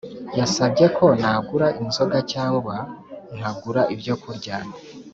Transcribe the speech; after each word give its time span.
Yansabye 0.39 0.85
ko 0.97 1.05
nagura 1.21 1.67
inzoga 1.81 2.17
cyangwa 2.31 2.75
nkagura 3.35 3.81
ibyo 3.93 4.15
kurya 4.21 4.55